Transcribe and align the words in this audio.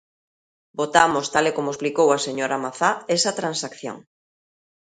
Votamos, 0.79 1.25
tal 1.33 1.45
e 1.49 1.55
como 1.57 1.71
explicou 1.73 2.07
a 2.11 2.23
señora 2.25 2.61
Mazá, 2.63 2.91
esa 3.17 3.35
transacción. 3.39 3.97